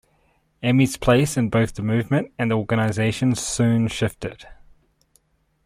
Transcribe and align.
Amy's 0.63 0.97
place 0.97 1.37
in 1.37 1.47
both 1.51 1.75
the 1.75 1.83
movement 1.83 2.33
and 2.39 2.49
the 2.49 2.55
organization 2.57 3.35
soon 3.35 3.87
shifted. 3.87 4.47